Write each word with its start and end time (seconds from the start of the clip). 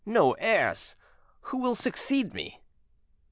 no 0.03 0.31
heirs! 0.39 0.95
Who 1.41 1.59
will 1.59 1.75
succeed 1.75 2.33
me?" 2.33 2.59